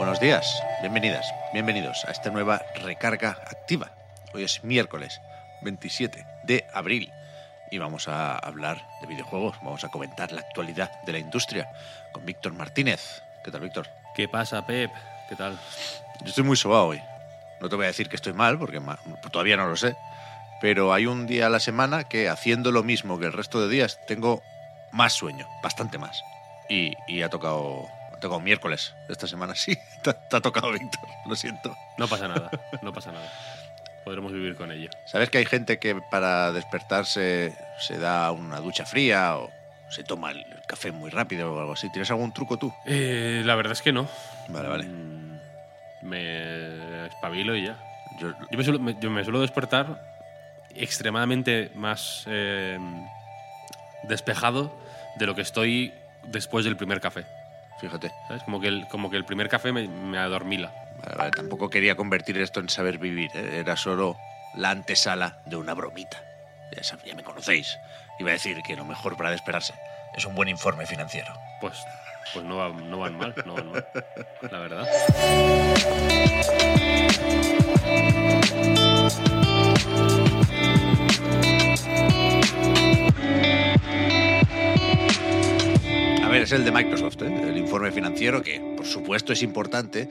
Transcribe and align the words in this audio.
Buenos 0.00 0.18
días, 0.18 0.62
bienvenidas, 0.80 1.26
bienvenidos 1.52 2.06
a 2.06 2.10
esta 2.10 2.30
nueva 2.30 2.62
recarga 2.82 3.32
activa. 3.32 3.92
Hoy 4.32 4.44
es 4.44 4.64
miércoles 4.64 5.20
27 5.60 6.26
de 6.44 6.64
abril 6.72 7.12
y 7.70 7.76
vamos 7.76 8.08
a 8.08 8.38
hablar 8.38 8.82
de 9.02 9.08
videojuegos, 9.08 9.58
vamos 9.58 9.84
a 9.84 9.90
comentar 9.90 10.32
la 10.32 10.40
actualidad 10.40 10.90
de 11.02 11.12
la 11.12 11.18
industria 11.18 11.68
con 12.12 12.24
Víctor 12.24 12.54
Martínez. 12.54 13.22
¿Qué 13.44 13.50
tal, 13.50 13.60
Víctor? 13.60 13.88
¿Qué 14.14 14.26
pasa, 14.26 14.64
Pep? 14.66 14.90
¿Qué 15.28 15.36
tal? 15.36 15.58
Yo 16.22 16.28
estoy 16.28 16.44
muy 16.44 16.56
sobado 16.56 16.86
hoy. 16.86 17.02
No 17.60 17.68
te 17.68 17.76
voy 17.76 17.84
a 17.84 17.88
decir 17.88 18.08
que 18.08 18.16
estoy 18.16 18.32
mal, 18.32 18.58
porque 18.58 18.80
todavía 19.30 19.58
no 19.58 19.66
lo 19.66 19.76
sé. 19.76 19.96
Pero 20.62 20.94
hay 20.94 21.04
un 21.04 21.26
día 21.26 21.48
a 21.48 21.50
la 21.50 21.60
semana 21.60 22.04
que 22.04 22.30
haciendo 22.30 22.72
lo 22.72 22.82
mismo 22.82 23.18
que 23.18 23.26
el 23.26 23.34
resto 23.34 23.60
de 23.60 23.68
días 23.68 24.00
tengo 24.06 24.40
más 24.92 25.12
sueño, 25.12 25.46
bastante 25.62 25.98
más. 25.98 26.22
Y, 26.70 26.94
y 27.06 27.20
ha 27.20 27.28
tocado 27.28 27.86
ha 28.20 28.28
tocado 28.28 28.40
miércoles 28.40 28.94
esta 29.08 29.26
semana, 29.26 29.54
sí. 29.56 29.76
Te, 30.02 30.12
te 30.14 30.36
ha 30.36 30.40
tocado, 30.40 30.70
Víctor, 30.72 31.00
lo 31.26 31.34
siento. 31.36 31.74
No 31.98 32.06
pasa 32.08 32.28
nada, 32.28 32.50
no 32.82 32.92
pasa 32.92 33.12
nada. 33.12 33.26
Podremos 34.04 34.32
vivir 34.32 34.56
con 34.56 34.70
ello. 34.72 34.88
¿Sabes 35.06 35.28
que 35.30 35.38
hay 35.38 35.44
gente 35.46 35.78
que 35.78 36.00
para 36.10 36.52
despertarse 36.52 37.54
se 37.78 37.98
da 37.98 38.30
una 38.32 38.58
ducha 38.60 38.86
fría 38.86 39.36
o 39.36 39.50
se 39.90 40.04
toma 40.04 40.30
el 40.30 40.44
café 40.66 40.90
muy 40.90 41.10
rápido 41.10 41.52
o 41.52 41.60
algo 41.60 41.72
así? 41.74 41.90
¿Tienes 41.90 42.10
algún 42.10 42.32
truco 42.32 42.56
tú? 42.58 42.72
Eh, 42.86 43.42
la 43.44 43.54
verdad 43.56 43.72
es 43.72 43.82
que 43.82 43.92
no. 43.92 44.08
Vale, 44.48 44.68
vale. 44.68 44.84
Mm, 44.84 45.38
Me 46.02 47.06
espabilo 47.06 47.54
y 47.54 47.66
ya. 47.66 47.76
Yo, 48.18 48.30
Yo 48.50 48.56
me 48.58 48.64
suelo, 48.64 48.78
me- 48.78 48.96
yo 48.98 49.10
me 49.10 49.22
suelo 49.22 49.40
despertar 49.42 50.00
extremadamente 50.74 51.70
más 51.74 52.24
eh, 52.26 52.78
despejado 54.04 54.74
de 55.16 55.26
lo 55.26 55.34
que 55.34 55.42
estoy 55.42 55.92
después 56.24 56.64
del 56.64 56.76
primer 56.76 57.00
café. 57.00 57.26
Fíjate. 57.80 58.12
¿Sabes? 58.28 58.42
Como 58.44 58.60
que 58.60 58.68
el, 58.68 58.86
como 58.88 59.10
que 59.10 59.16
el 59.16 59.24
primer 59.24 59.48
café 59.48 59.72
me, 59.72 59.88
me 59.88 60.18
adormila. 60.18 60.72
Vale, 61.02 61.16
vale, 61.16 61.30
Tampoco 61.30 61.70
quería 61.70 61.96
convertir 61.96 62.38
esto 62.38 62.60
en 62.60 62.68
saber 62.68 62.98
vivir. 62.98 63.30
¿eh? 63.34 63.58
Era 63.60 63.76
solo 63.76 64.16
la 64.54 64.70
antesala 64.70 65.38
de 65.46 65.56
una 65.56 65.74
bromita. 65.74 66.22
Ya, 66.74 66.82
sab- 66.82 67.02
ya 67.04 67.14
me 67.14 67.22
conocéis. 67.24 67.78
Iba 68.18 68.30
a 68.30 68.34
decir 68.34 68.60
que 68.62 68.76
lo 68.76 68.84
mejor 68.84 69.16
para 69.16 69.30
despertarse 69.30 69.74
es 70.16 70.24
un 70.26 70.34
buen 70.34 70.48
informe 70.48 70.86
financiero. 70.86 71.32
Pues, 71.60 71.74
pues 72.34 72.44
no, 72.44 72.56
va- 72.58 72.68
no 72.68 72.98
van 72.98 73.16
mal, 73.16 73.34
no 73.46 73.54
van 73.54 73.72
mal. 73.72 73.86
La 74.50 74.58
verdad. 74.58 74.86
A 86.22 86.28
ver, 86.28 86.42
es 86.42 86.52
el 86.52 86.64
de 86.64 86.70
Microsoft, 86.70 87.09
financiero, 87.92 88.42
que 88.42 88.60
por 88.76 88.86
supuesto 88.86 89.32
es 89.32 89.42
importante, 89.42 90.08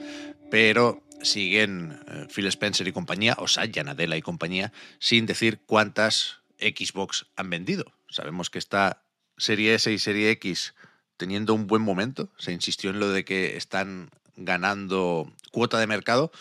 pero 0.50 1.02
siguen 1.22 2.00
eh, 2.08 2.26
Phil 2.34 2.46
Spencer 2.46 2.86
y 2.88 2.92
compañía, 2.92 3.36
o 3.38 3.48
Satya 3.48 3.84
Nadella 3.84 4.16
y 4.16 4.22
compañía, 4.22 4.72
sin 4.98 5.26
decir 5.26 5.60
cuántas 5.66 6.40
Xbox 6.58 7.26
han 7.36 7.50
vendido. 7.50 7.92
Sabemos 8.08 8.50
que 8.50 8.58
esta 8.58 9.04
serie 9.36 9.74
S 9.74 9.90
y 9.90 9.98
serie 9.98 10.30
X 10.32 10.74
teniendo 11.20 11.52
un 11.52 11.66
buen 11.66 11.82
momento, 11.82 12.30
se 12.38 12.50
insistió 12.50 12.88
en 12.88 12.98
lo 12.98 13.10
de 13.10 13.26
que 13.26 13.58
están 13.58 14.10
ganando 14.36 15.30
cuota 15.52 15.78
de 15.78 15.86
mercado, 15.86 16.32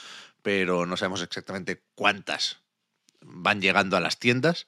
pero 0.41 0.85
no 0.85 0.95
sabemos 0.95 1.21
exactamente 1.21 1.83
cuántas 1.95 2.61
van 3.19 3.59
llegando 3.59 3.97
a 3.97 3.99
las 3.99 4.19
tiendas. 4.19 4.67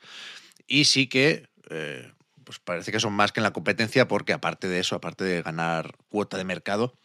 Y 0.67 0.83
sí 0.83 1.07
que 1.07 1.47
eh, 1.69 2.11
pues 2.51 2.59
parece 2.59 2.91
que 2.91 2.99
son 2.99 3.13
más 3.13 3.31
que 3.31 3.39
en 3.39 3.45
la 3.45 3.53
competencia 3.53 4.09
porque 4.09 4.33
aparte 4.33 4.67
de 4.67 4.79
eso, 4.81 4.97
aparte 4.97 5.23
de 5.23 5.41
ganar 5.41 5.95
cuota 6.09 6.35
de 6.35 6.43
mercado, 6.43 6.97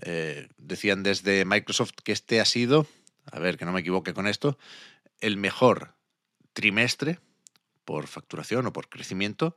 eh, 0.00 0.48
decían 0.58 1.02
desde 1.02 1.44
Microsoft 1.44 1.90
que 2.04 2.12
este 2.12 2.40
ha 2.40 2.44
sido, 2.44 2.86
a 3.32 3.40
ver 3.40 3.58
que 3.58 3.64
no 3.64 3.72
me 3.72 3.80
equivoque 3.80 4.14
con 4.14 4.28
esto, 4.28 4.60
el 5.18 5.36
mejor 5.38 5.96
trimestre 6.52 7.18
por 7.84 8.06
facturación 8.06 8.64
o 8.68 8.72
por 8.72 8.88
crecimiento 8.88 9.56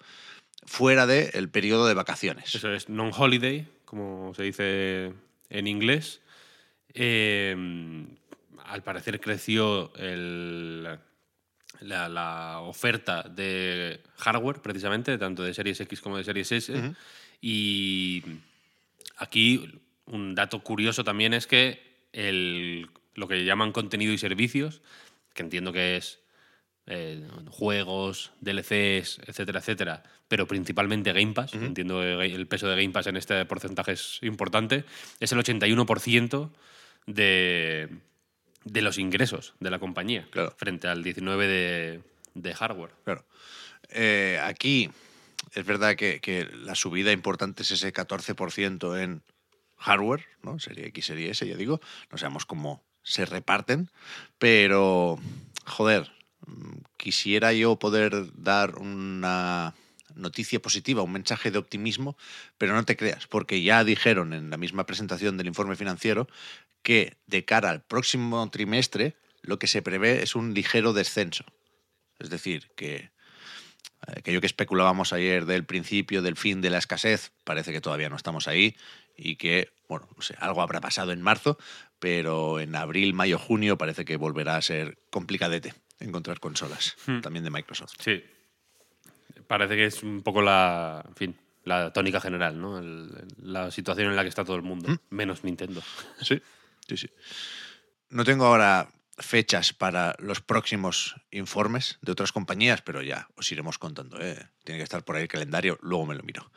fuera 0.66 1.06
del 1.06 1.48
periodo 1.52 1.86
de 1.86 1.94
vacaciones. 1.94 2.56
Eso 2.56 2.74
es 2.74 2.90
non-holiday, 2.90 3.68
como 3.86 4.34
se 4.34 4.42
dice 4.42 5.14
en 5.52 5.68
inglés. 5.68 6.22
Eh, 6.96 7.56
al 8.64 8.82
parecer 8.82 9.22
creció 9.22 9.94
el- 9.94 10.98
la, 11.82 12.10
la 12.10 12.60
oferta 12.62 13.24
de 13.24 14.02
hardware, 14.18 14.62
precisamente, 14.62 15.18
tanto 15.18 15.44
de 15.44 15.54
Series 15.54 15.80
X 15.80 16.02
como 16.02 16.18
de 16.18 16.24
Series 16.24 16.52
S. 16.52 16.96
Y 17.42 18.24
aquí 19.18 19.80
un 20.06 20.36
dato 20.36 20.60
curioso 20.62 21.04
también 21.04 21.34
es 21.34 21.48
que 21.48 21.82
el, 22.14 22.88
lo 23.16 23.28
que 23.28 23.44
llaman 23.46 23.72
contenido 23.72 24.14
y 24.14 24.18
servicios, 24.18 24.82
que 25.34 25.44
entiendo 25.44 25.74
que 25.74 25.98
es 25.98 26.20
eh, 26.88 27.28
juegos, 27.50 28.32
DLCs, 28.42 29.20
etcétera, 29.26 29.60
etcétera, 29.60 30.04
pero 30.28 30.48
principalmente 30.48 31.14
Game 31.14 31.34
Pass, 31.34 31.54
entiendo 31.54 32.02
que 32.02 32.26
el 32.26 32.48
peso 32.48 32.68
de 32.68 32.76
Game 32.76 32.94
Pass 32.94 33.08
en 33.08 33.18
este 33.18 33.44
porcentaje 33.46 33.94
es 33.94 34.20
importante, 34.22 34.86
es 35.20 35.32
el 35.32 35.40
81% 35.40 36.50
de, 37.08 37.90
de 38.66 38.82
los 38.82 38.98
ingresos 38.98 39.54
de 39.62 39.70
la 39.70 39.80
compañía, 39.80 40.28
Claro. 40.32 40.54
frente 40.58 40.88
al 40.90 41.04
19% 41.04 41.38
de, 41.38 42.02
de 42.34 42.54
hardware. 42.54 42.92
Claro. 43.06 43.26
Eh, 43.90 44.40
aquí 44.44 44.90
es 45.54 45.66
verdad 45.66 45.96
que, 45.96 46.20
que 46.20 46.46
la 46.52 46.76
subida 46.76 47.12
importante 47.14 47.64
es 47.64 47.72
ese 47.72 47.94
14% 47.94 49.02
en 49.02 49.22
hardware, 49.78 50.26
¿no? 50.42 50.60
Serie 50.60 50.88
X, 50.88 51.06
serie 51.06 51.30
S, 51.30 51.48
ya 51.48 51.56
digo. 51.56 51.80
No 52.12 52.18
sabemos 52.18 52.46
cómo 52.46 52.84
se 53.04 53.26
reparten, 53.26 53.90
pero, 54.40 55.20
joder, 55.66 56.12
mm, 56.48 56.78
quisiera 56.98 57.54
yo 57.54 57.78
poder 57.78 58.26
dar 58.36 58.80
una 58.80 59.76
noticia 60.16 60.62
positiva, 60.62 61.04
un 61.04 61.12
mensaje 61.12 61.52
de 61.52 61.58
optimismo, 61.60 62.18
pero 62.58 62.74
no 62.74 62.84
te 62.86 62.96
creas, 62.96 63.28
porque 63.28 63.62
ya 63.62 63.84
dijeron 63.84 64.34
en 64.34 64.50
la 64.50 64.58
misma 64.58 64.86
presentación 64.86 65.38
del 65.38 65.48
informe 65.48 65.76
financiero 65.76 66.28
que 66.86 67.18
de 67.26 67.44
cara 67.46 67.72
al 67.72 67.82
próximo 67.82 68.48
trimestre 68.52 69.16
lo 69.42 69.58
que 69.58 69.66
se 69.66 69.82
prevé 69.82 70.22
es 70.22 70.36
un 70.36 70.54
ligero 70.54 70.94
descenso. 70.94 71.44
Es 72.20 72.30
decir, 72.30 72.70
que 72.76 73.10
aquello 74.08 74.40
que 74.40 74.46
especulábamos 74.48 75.12
ayer 75.12 75.46
del 75.48 75.66
principio, 75.66 76.22
del 76.22 76.36
fin 76.38 76.62
de 76.62 76.70
la 76.70 76.78
escasez, 76.78 77.32
parece 77.44 77.72
que 77.72 77.82
todavía 77.82 78.08
no 78.10 78.16
estamos 78.16 78.48
ahí 78.48 78.76
y 79.18 79.36
que, 79.38 79.72
bueno, 79.90 80.08
no 80.16 80.22
sé, 80.22 80.36
algo 80.40 80.62
habrá 80.62 80.80
pasado 80.80 81.12
en 81.12 81.22
marzo, 81.24 81.58
pero 81.98 82.60
en 82.60 82.76
abril, 82.76 83.14
mayo, 83.16 83.40
junio 83.40 83.78
parece 83.80 84.06
que 84.06 84.16
volverá 84.18 84.56
a 84.56 84.62
ser 84.62 85.00
complicadete 85.10 85.74
encontrar 86.00 86.40
consolas, 86.40 86.96
Hmm. 87.08 87.22
también 87.22 87.44
de 87.46 87.50
Microsoft. 87.50 87.94
Sí. 88.00 88.24
Parece 89.48 89.76
que 89.76 89.86
es 89.86 90.04
un 90.04 90.22
poco 90.22 90.42
la, 90.44 91.04
en 91.08 91.16
fin, 91.16 91.36
la 91.64 91.92
tónica 91.94 92.22
general, 92.22 92.60
¿no? 92.62 92.78
El- 92.78 93.10
la 93.42 93.72
situación 93.72 94.10
en 94.10 94.16
la 94.16 94.22
que 94.24 94.30
está 94.30 94.44
todo 94.46 94.56
el 94.56 94.62
mundo, 94.62 94.90
¿Mm? 94.90 94.98
menos 95.16 95.44
Nintendo. 95.44 95.82
Sí, 96.22 96.40
sí, 96.88 96.98
sí. 96.98 97.10
No 98.10 98.24
tengo 98.24 98.46
ahora 98.46 98.90
fechas 99.18 99.74
para 99.74 100.16
los 100.20 100.42
próximos 100.42 101.16
informes 101.32 101.98
de 102.02 102.12
otras 102.12 102.32
compañías, 102.32 102.82
pero 102.82 103.02
ya 103.02 103.30
os 103.36 103.52
iremos 103.52 103.78
contando. 103.78 104.20
¿eh? 104.20 104.50
Tiene 104.64 104.80
que 104.80 104.84
estar 104.84 105.04
por 105.04 105.16
ahí 105.16 105.24
el 105.24 105.28
calendario, 105.28 105.78
luego 105.82 106.06
me 106.06 106.16
lo 106.16 106.24
miro. 106.24 106.52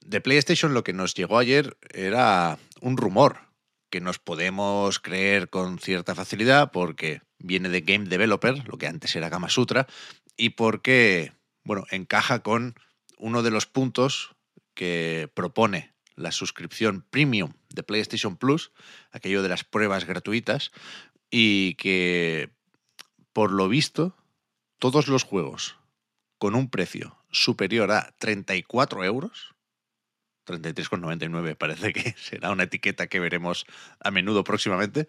De 0.00 0.20
PlayStation 0.20 0.74
lo 0.74 0.84
que 0.84 0.92
nos 0.92 1.14
llegó 1.14 1.38
ayer 1.38 1.76
era 1.92 2.58
un 2.80 2.96
rumor 2.96 3.48
que 3.90 4.00
nos 4.00 4.18
podemos 4.18 4.98
creer 4.98 5.48
con 5.48 5.78
cierta 5.78 6.14
facilidad 6.14 6.70
porque 6.72 7.22
viene 7.38 7.68
de 7.68 7.80
Game 7.80 8.06
Developer, 8.06 8.66
lo 8.68 8.78
que 8.78 8.86
antes 8.86 9.16
era 9.16 9.30
Gama 9.30 9.48
Sutra, 9.48 9.86
y 10.36 10.50
porque, 10.50 11.32
bueno, 11.64 11.84
encaja 11.90 12.40
con 12.40 12.74
uno 13.16 13.42
de 13.42 13.50
los 13.50 13.66
puntos 13.66 14.36
que 14.74 15.30
propone 15.34 15.94
la 16.18 16.32
suscripción 16.32 17.04
premium 17.10 17.52
de 17.70 17.82
PlayStation 17.82 18.36
Plus, 18.36 18.72
aquello 19.12 19.42
de 19.42 19.48
las 19.48 19.64
pruebas 19.64 20.04
gratuitas, 20.04 20.72
y 21.30 21.74
que, 21.74 22.50
por 23.32 23.52
lo 23.52 23.68
visto, 23.68 24.16
todos 24.78 25.08
los 25.08 25.24
juegos 25.24 25.76
con 26.38 26.54
un 26.54 26.70
precio 26.70 27.16
superior 27.30 27.90
a 27.90 28.14
34 28.18 29.04
euros, 29.04 29.54
33,99 30.46 31.56
parece 31.56 31.92
que 31.92 32.14
será 32.18 32.50
una 32.50 32.64
etiqueta 32.64 33.06
que 33.06 33.20
veremos 33.20 33.66
a 34.00 34.10
menudo 34.10 34.44
próximamente. 34.44 35.06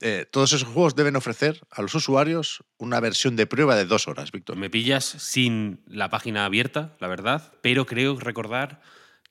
Eh, 0.00 0.26
todos 0.30 0.52
esos 0.52 0.68
juegos 0.68 0.96
deben 0.96 1.16
ofrecer 1.16 1.60
a 1.70 1.82
los 1.82 1.94
usuarios 1.94 2.64
una 2.76 2.98
versión 3.00 3.36
de 3.36 3.46
prueba 3.46 3.76
de 3.76 3.84
dos 3.84 4.08
horas, 4.08 4.32
Víctor. 4.32 4.56
Me 4.56 4.70
pillas 4.70 5.04
sin 5.04 5.82
la 5.86 6.10
página 6.10 6.44
abierta, 6.44 6.96
la 6.98 7.06
verdad, 7.06 7.52
pero 7.62 7.86
creo 7.86 8.18
recordar 8.18 8.82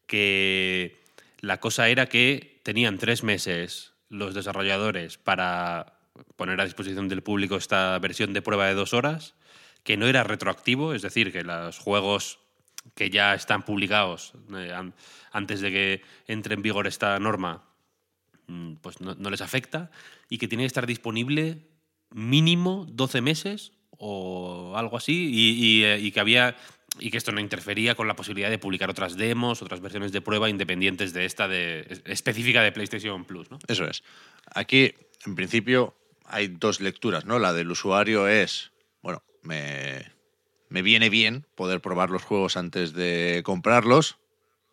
que 0.07 0.98
la 1.41 1.59
cosa 1.59 1.89
era 1.89 2.07
que 2.07 2.61
tenían 2.63 2.97
tres 2.97 3.23
meses 3.23 3.93
los 4.09 4.33
desarrolladores 4.33 5.17
para 5.17 5.99
poner 6.35 6.59
a 6.59 6.65
disposición 6.65 7.07
del 7.07 7.23
público 7.23 7.55
esta 7.55 7.97
versión 7.99 8.33
de 8.33 8.41
prueba 8.41 8.67
de 8.67 8.73
dos 8.73 8.93
horas, 8.93 9.35
que 9.83 9.95
no 9.97 10.07
era 10.07 10.23
retroactivo, 10.23 10.93
es 10.93 11.01
decir, 11.01 11.31
que 11.31 11.43
los 11.43 11.77
juegos 11.79 12.39
que 12.95 13.09
ya 13.09 13.33
están 13.35 13.63
publicados 13.63 14.33
eh, 14.55 14.73
an- 14.73 14.93
antes 15.31 15.61
de 15.61 15.71
que 15.71 16.01
entre 16.27 16.55
en 16.55 16.61
vigor 16.61 16.87
esta 16.87 17.17
norma, 17.19 17.63
mm, 18.47 18.75
pues 18.81 18.99
no, 18.99 19.13
les 19.29 19.41
afecta, 19.41 19.91
y 20.27 20.37
que 20.37 20.47
tiene 20.47 20.63
que 20.63 20.67
estar 20.67 20.87
disponible 20.87 21.67
mínimo 22.11 22.85
12 22.89 23.21
meses 23.21 23.71
o 23.91 24.73
algo 24.75 24.97
así, 24.97 25.29
y, 25.31 25.83
eh, 25.83 25.99
y 25.99 26.11
que 26.11 26.19
había 26.19 26.55
y 26.99 27.11
que 27.11 27.17
esto 27.17 27.31
no 27.31 27.39
interfería 27.39 27.95
con 27.95 28.07
la 28.07 28.15
posibilidad 28.15 28.49
de 28.49 28.57
publicar 28.59 28.89
otras 28.89 29.15
demos, 29.17 29.61
otras 29.61 29.81
versiones 29.81 30.11
de 30.11 30.21
prueba 30.21 30.49
independientes 30.49 31.13
de 31.13 31.25
esta 31.25 31.47
de, 31.47 31.85
es- 31.89 32.01
específica 32.05 32.61
de 32.61 32.71
PlayStation 32.71 33.25
Plus, 33.25 33.49
¿no? 33.51 33.59
Eso 33.67 33.85
es. 33.85 34.03
Aquí, 34.53 34.93
en 35.25 35.35
principio, 35.35 35.95
hay 36.25 36.47
dos 36.47 36.81
lecturas, 36.81 37.25
¿no? 37.25 37.39
La 37.39 37.53
del 37.53 37.71
usuario 37.71 38.27
es, 38.27 38.71
bueno, 39.01 39.23
me, 39.41 40.05
me 40.69 40.81
viene 40.81 41.09
bien 41.09 41.45
poder 41.55 41.81
probar 41.81 42.09
los 42.09 42.23
juegos 42.23 42.57
antes 42.57 42.93
de 42.93 43.41
comprarlos. 43.43 44.17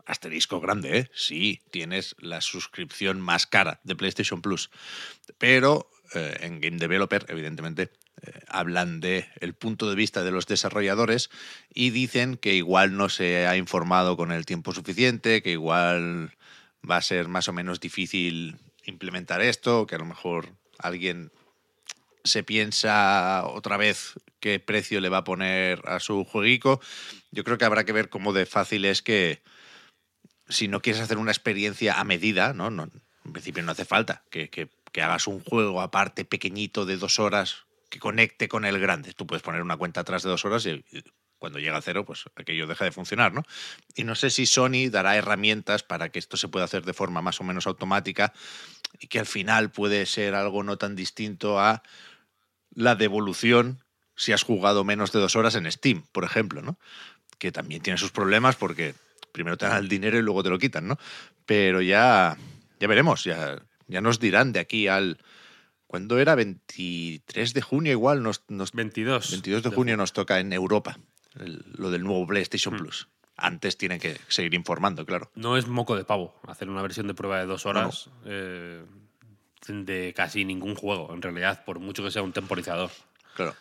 Asterisco 0.04 0.60
grande, 0.60 0.98
¿eh? 0.98 1.10
Sí, 1.14 1.62
tienes 1.72 2.14
la 2.20 2.40
suscripción 2.40 3.20
más 3.20 3.46
cara 3.48 3.80
de 3.82 3.96
PlayStation 3.96 4.40
Plus. 4.40 4.70
Pero 5.38 5.90
eh, 6.14 6.36
en 6.42 6.60
Game 6.60 6.76
Developer, 6.76 7.26
evidentemente, 7.28 7.90
eh, 8.22 8.40
hablan 8.48 9.00
de 9.00 9.26
el 9.40 9.54
punto 9.54 9.88
de 9.88 9.96
vista 9.96 10.22
de 10.24 10.30
los 10.30 10.46
desarrolladores 10.46 11.30
y 11.72 11.90
dicen 11.90 12.36
que 12.36 12.54
igual 12.54 12.96
no 12.96 13.08
se 13.08 13.46
ha 13.46 13.56
informado 13.56 14.16
con 14.16 14.32
el 14.32 14.46
tiempo 14.46 14.72
suficiente, 14.72 15.42
que 15.42 15.50
igual 15.52 16.32
va 16.88 16.96
a 16.96 17.02
ser 17.02 17.28
más 17.28 17.48
o 17.48 17.52
menos 17.52 17.80
difícil 17.80 18.56
implementar 18.84 19.40
esto, 19.42 19.86
que 19.86 19.96
a 19.96 19.98
lo 19.98 20.04
mejor 20.04 20.48
alguien 20.78 21.30
se 22.24 22.42
piensa 22.42 23.44
otra 23.46 23.76
vez 23.76 24.14
qué 24.40 24.58
precio 24.60 25.00
le 25.00 25.08
va 25.08 25.18
a 25.18 25.24
poner 25.24 25.80
a 25.86 26.00
su 26.00 26.24
jueguico. 26.24 26.80
Yo 27.30 27.44
creo 27.44 27.58
que 27.58 27.64
habrá 27.64 27.84
que 27.84 27.92
ver 27.92 28.08
cómo 28.08 28.32
de 28.32 28.46
fácil 28.46 28.84
es 28.84 29.02
que 29.02 29.42
si 30.48 30.68
no 30.68 30.80
quieres 30.80 31.02
hacer 31.02 31.18
una 31.18 31.30
experiencia 31.32 31.98
a 32.00 32.04
medida, 32.04 32.52
¿no? 32.52 32.70
no 32.70 32.88
en 33.24 33.32
principio 33.32 33.62
no 33.64 33.72
hace 33.72 33.84
falta 33.84 34.22
que, 34.30 34.48
que- 34.50 34.68
que 34.92 35.02
hagas 35.02 35.26
un 35.26 35.40
juego 35.40 35.82
aparte 35.82 36.24
pequeñito 36.24 36.86
de 36.86 36.96
dos 36.96 37.18
horas 37.18 37.65
que 37.88 37.98
conecte 37.98 38.48
con 38.48 38.64
el 38.64 38.78
grande. 38.78 39.12
Tú 39.12 39.26
puedes 39.26 39.42
poner 39.42 39.62
una 39.62 39.76
cuenta 39.76 40.00
atrás 40.00 40.22
de 40.22 40.30
dos 40.30 40.44
horas 40.44 40.66
y, 40.66 40.84
cuando 41.38 41.58
llega 41.58 41.76
a 41.76 41.82
cero, 41.82 42.04
pues 42.04 42.24
aquello 42.34 42.66
deja 42.66 42.84
de 42.84 42.92
funcionar, 42.92 43.34
¿no? 43.34 43.42
Y 43.94 44.04
no 44.04 44.14
sé 44.14 44.30
si 44.30 44.46
Sony 44.46 44.88
dará 44.90 45.16
herramientas 45.16 45.82
para 45.82 46.08
que 46.08 46.18
esto 46.18 46.36
se 46.36 46.48
pueda 46.48 46.64
hacer 46.64 46.84
de 46.84 46.94
forma 46.94 47.20
más 47.20 47.40
o 47.40 47.44
menos 47.44 47.66
automática 47.66 48.32
y 48.98 49.08
que 49.08 49.18
al 49.18 49.26
final 49.26 49.70
puede 49.70 50.06
ser 50.06 50.34
algo 50.34 50.62
no 50.62 50.78
tan 50.78 50.96
distinto 50.96 51.60
a 51.60 51.82
la 52.70 52.94
devolución 52.94 53.84
si 54.16 54.32
has 54.32 54.42
jugado 54.42 54.82
menos 54.82 55.12
de 55.12 55.20
dos 55.20 55.36
horas 55.36 55.54
en 55.54 55.70
Steam, 55.70 56.02
por 56.12 56.24
ejemplo, 56.24 56.62
¿no? 56.62 56.78
Que 57.38 57.52
también 57.52 57.82
tiene 57.82 57.98
sus 57.98 58.12
problemas 58.12 58.56
porque 58.56 58.94
primero 59.32 59.58
te 59.58 59.66
dan 59.66 59.78
el 59.78 59.88
dinero 59.88 60.18
y 60.18 60.22
luego 60.22 60.42
te 60.42 60.48
lo 60.48 60.58
quitan, 60.58 60.88
¿no? 60.88 60.98
Pero 61.44 61.82
ya, 61.82 62.36
ya 62.80 62.88
veremos, 62.88 63.24
ya, 63.24 63.62
ya 63.86 64.00
nos 64.00 64.18
dirán 64.18 64.52
de 64.52 64.60
aquí 64.60 64.88
al... 64.88 65.18
¿Cuándo 65.86 66.18
era? 66.18 66.34
23 66.34 67.54
de 67.54 67.62
junio 67.62 67.92
igual, 67.92 68.22
nos, 68.22 68.42
nos 68.48 68.72
22. 68.72 69.30
22 69.30 69.62
de 69.62 69.70
junio 69.70 69.96
nos 69.96 70.12
toca 70.12 70.40
en 70.40 70.52
Europa 70.52 70.98
el- 71.38 71.64
lo 71.76 71.90
del 71.90 72.02
nuevo 72.02 72.26
PlayStation 72.26 72.74
Mm. 72.74 72.78
Plus. 72.78 73.08
Antes 73.36 73.76
tienen 73.76 74.00
que 74.00 74.18
seguir 74.28 74.54
informando, 74.54 75.04
claro. 75.04 75.30
No 75.34 75.56
es 75.58 75.66
moco 75.68 75.94
de 75.94 76.04
pavo 76.04 76.34
hacer 76.48 76.70
una 76.70 76.80
versión 76.82 77.06
de 77.06 77.14
prueba 77.14 77.38
de 77.38 77.44
dos 77.46 77.66
horas 77.66 78.08
eh, 78.24 78.82
de 79.68 80.12
casi 80.16 80.44
ningún 80.44 80.74
juego, 80.74 81.12
en 81.12 81.20
realidad, 81.22 81.64
por 81.64 81.78
mucho 81.78 82.02
que 82.02 82.10
sea 82.10 82.22
un 82.22 82.32
temporizador. 82.32 82.90
Claro. 83.34 83.54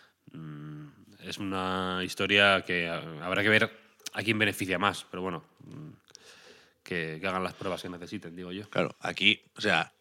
Es 1.24 1.38
una 1.40 2.02
historia 2.04 2.64
que 2.66 2.88
ah, 2.88 3.02
habrá 3.24 3.42
que 3.44 3.50
ver 3.50 3.72
a 4.14 4.22
quién 4.24 4.38
beneficia 4.40 4.78
más, 4.80 5.06
pero 5.10 5.22
bueno, 5.24 5.44
mm, 5.66 5.90
que, 6.84 7.18
que 7.20 7.28
hagan 7.28 7.44
las 7.44 7.54
pruebas 7.56 7.82
que 7.82 7.90
necesiten, 7.90 8.36
digo 8.36 8.52
yo. 8.52 8.70
Claro, 8.70 8.96
aquí, 9.00 9.42
o 9.58 9.62
sea, 9.62 9.92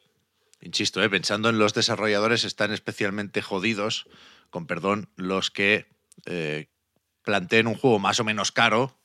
insisto, 0.65 1.03
¿eh? 1.03 1.09
pensando 1.11 1.49
en 1.49 1.59
los 1.59 1.75
desarrolladores, 1.75 2.45
están 2.45 2.73
especialmente 2.73 3.43
jodidos, 3.43 4.07
con 4.51 4.67
perdón, 4.67 5.09
los 5.17 5.51
que 5.51 5.87
eh, 6.27 6.69
planteen 7.23 7.67
un 7.67 7.75
juego 7.75 7.99
más 7.99 8.19
o 8.21 8.25
menos 8.25 8.51
caro, 8.53 8.97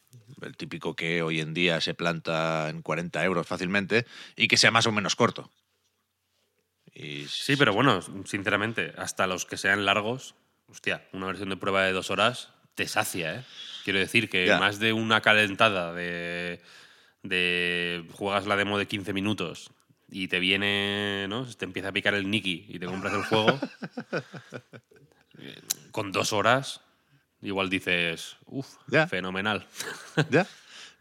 el 0.41 0.55
típico 0.57 0.95
que 0.95 1.21
hoy 1.21 1.39
en 1.41 1.53
día 1.53 1.81
se 1.81 1.93
planta 1.93 2.69
en 2.69 2.81
40 2.81 3.23
euros 3.23 3.45
fácilmente, 3.47 4.05
y 4.35 4.47
que 4.47 4.57
sea 4.57 4.71
más 4.71 4.87
o 4.87 4.91
menos 4.91 5.15
corto. 5.15 5.51
Y 6.93 7.25
Sí, 7.27 7.55
pero 7.55 7.73
bueno, 7.73 8.01
sinceramente, 8.25 8.93
hasta 8.97 9.27
los 9.27 9.45
que 9.45 9.57
sean 9.57 9.85
largos, 9.85 10.35
hostia, 10.67 11.07
una 11.13 11.27
versión 11.27 11.49
de 11.49 11.57
prueba 11.57 11.83
de 11.83 11.91
dos 11.93 12.09
horas 12.09 12.49
te 12.75 12.87
sacia, 12.87 13.35
¿eh? 13.35 13.43
Quiero 13.83 13.99
decir 13.99 14.29
que 14.29 14.45
Ya. 14.45 14.59
más 14.59 14.79
de 14.79 14.93
una 14.93 15.21
calentada 15.21 15.93
de, 15.93 16.61
de 17.23 18.05
juegas 18.13 18.45
la 18.45 18.55
demo 18.55 18.77
de 18.77 18.87
15 18.87 19.13
minutos 19.13 19.71
y 20.11 20.27
te 20.27 20.39
viene, 20.39 21.27
¿no? 21.29 21.45
Te 21.45 21.65
empieza 21.65 21.89
a 21.89 21.91
picar 21.91 22.13
el 22.13 22.29
Nicky 22.29 22.65
y 22.69 22.79
te 22.79 22.85
compras 22.85 23.13
el 23.13 23.23
juego. 23.23 23.59
con 25.91 26.11
dos 26.11 26.33
horas, 26.33 26.81
igual 27.41 27.69
dices, 27.69 28.37
uff, 28.45 28.67
fenomenal. 29.07 29.65
¿Ya? 30.29 30.45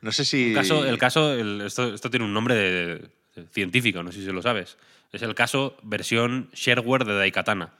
No 0.00 0.12
sé 0.12 0.24
si... 0.24 0.48
El 0.50 0.54
caso, 0.54 0.84
el 0.86 0.98
caso 0.98 1.32
el- 1.34 1.60
esto, 1.62 1.92
esto 1.92 2.10
tiene 2.10 2.24
un 2.24 2.32
nombre 2.32 2.54
de- 2.54 3.10
de 3.34 3.46
científico, 3.52 4.02
no 4.02 4.12
sé 4.12 4.20
si 4.20 4.26
lo 4.32 4.42
sabes. 4.42 4.76
Es 5.12 5.22
el 5.22 5.34
caso 5.34 5.76
versión 5.82 6.50
shareware 6.52 7.04
de 7.04 7.14
Daikatana, 7.16 7.72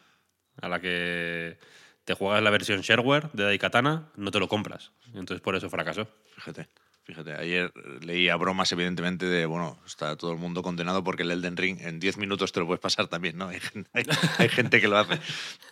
a 0.61 0.69
la 0.69 0.81
que 0.81 1.59
te 2.05 2.15
juegas 2.15 2.43
la 2.43 2.51
versión 2.51 2.81
shareware 2.81 3.31
de 3.33 3.45
Daikatana, 3.45 4.09
no 4.17 4.31
te 4.31 4.41
lo 4.41 4.49
compras. 4.49 4.91
Entonces 5.15 5.41
por 5.41 5.55
eso 5.57 5.71
fracasó. 5.71 6.09
Fíjate, 6.35 6.69
fíjate. 7.09 7.33
Ayer 7.33 7.73
leía 8.05 8.37
bromas, 8.37 8.71
evidentemente, 8.73 9.27
de, 9.27 9.47
bueno, 9.47 9.81
está 9.87 10.15
todo 10.17 10.33
el 10.33 10.39
mundo 10.39 10.63
condenado 10.63 11.03
porque 11.03 11.23
el 11.23 11.31
Elden 11.31 11.57
Ring 11.57 11.79
en 11.81 11.99
10 11.99 12.19
minutos 12.19 12.53
te 12.53 12.61
lo 12.61 12.67
puedes 12.67 12.81
pasar 12.81 13.09
también, 13.09 13.37
¿no? 13.39 13.49
Hay, 13.49 13.59
hay- 13.95 14.05
hay 14.39 14.49
gente 14.49 14.81
que 14.81 14.89
lo 14.89 14.99
hace. 14.99 15.19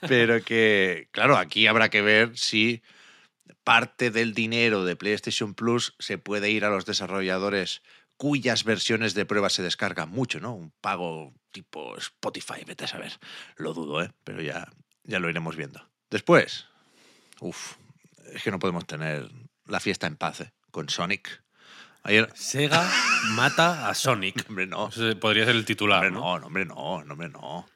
Pero 0.09 0.43
que, 0.43 1.09
claro, 1.13 1.37
aquí 1.37 1.67
habrá 1.67 1.91
que 1.91 2.01
ver 2.03 2.37
si 2.37 2.83
parte 3.65 4.11
del 4.11 4.33
dinero 4.35 4.85
de 4.85 4.97
PlayStation 4.97 5.55
Plus 5.55 5.95
se 5.99 6.19
puede 6.19 6.51
ir 6.51 6.65
a 6.65 6.71
los 6.71 6.87
desarrolladores 6.87 7.83
cuyas 8.17 8.65
versiones 8.65 9.13
de 9.13 9.27
prueba 9.27 9.51
se 9.51 9.63
descargan 9.63 10.09
mucho, 10.09 10.41
¿no? 10.41 10.55
Un 10.55 10.73
pago 10.81 11.35
tipo 11.53 11.97
Spotify, 11.99 12.65
vete 12.67 12.85
a 12.85 12.89
saber. 12.89 13.13
Lo 13.57 13.75
dudo, 13.75 14.03
¿eh? 14.03 14.11
Pero 14.25 14.41
ya, 14.41 14.69
ya 15.05 15.19
lo 15.19 15.29
iremos 15.29 15.55
viendo. 15.55 15.87
Después, 16.11 16.67
uff, 17.41 17.75
es 18.33 18.43
que 18.43 18.51
no 18.51 18.59
podemos 18.59 18.87
tener 18.87 19.29
la 19.67 19.81
fiesta 19.81 20.07
en 20.07 20.17
paz, 20.17 20.41
¿eh? 20.41 20.53
Con 20.71 20.89
Sonic. 20.89 21.43
Ayer, 22.03 22.31
Sega 22.35 22.89
mata 23.31 23.89
a 23.89 23.95
Sonic. 23.95 24.45
hombre, 24.49 24.67
no. 24.67 24.89
Eso 24.89 25.19
podría 25.19 25.45
ser 25.45 25.57
el 25.57 25.65
titular, 25.65 26.05
Hombre, 26.05 26.21
¿no? 26.21 26.39
no, 26.39 26.47
hombre, 26.47 26.65
no, 26.65 26.75
hombre, 26.75 27.29
no. 27.29 27.69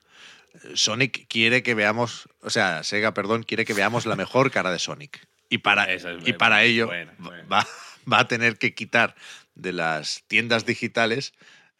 Sonic 0.75 1.27
quiere 1.29 1.63
que 1.63 1.75
veamos, 1.75 2.29
o 2.43 2.51
sea, 2.51 2.83
Sega, 2.85 3.15
perdón, 3.15 3.45
quiere 3.45 3.65
que 3.65 3.75
veamos 3.75 4.07
la 4.07 4.17
mejor 4.17 4.51
cara 4.51 4.71
de 4.71 4.79
Sonic. 4.79 5.27
Y 5.49 5.59
para, 5.59 5.93
es 5.93 6.07
y 6.25 6.33
para 6.33 6.63
ello. 6.63 6.89
Va, 7.53 7.67
va 8.11 8.21
a 8.21 8.29
tener 8.29 8.59
que 8.59 8.75
quitar 8.75 9.15
de 9.55 9.73
las 9.73 10.23
tiendas 10.29 10.65
digitales 10.65 11.33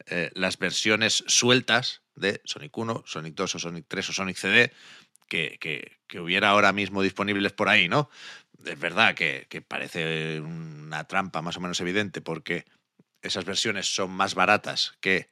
eh, 0.07 0.31
las 0.33 0.57
versiones 0.57 1.23
sueltas 1.27 2.01
de 2.15 2.41
Sonic 2.43 2.77
1, 2.77 3.03
Sonic 3.05 3.35
2 3.35 3.55
o 3.55 3.59
Sonic 3.59 3.85
3 3.87 4.09
o 4.09 4.13
Sonic 4.13 4.37
CD 4.37 4.71
que, 5.31 5.57
que- 5.61 5.93
que 6.07 6.19
hubiera 6.19 6.49
ahora 6.49 6.73
mismo 6.73 7.01
disponibles 7.01 7.53
por 7.53 7.69
ahí, 7.69 7.87
¿no? 7.87 8.09
Es 8.65 8.77
verdad 8.77 9.15
que, 9.15 9.47
que 9.49 9.61
parece 9.61 10.41
una 10.41 11.05
trampa 11.05 11.41
más 11.41 11.55
o 11.55 11.61
menos 11.61 11.79
evidente 11.79 12.19
porque 12.19 12.65
esas 13.21 13.45
versiones 13.45 13.87
son 13.95 14.11
más 14.11 14.35
baratas 14.35 14.97
que 14.99 15.29